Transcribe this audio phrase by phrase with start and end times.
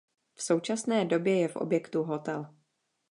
[0.35, 2.45] V současné době je v objektu hotel.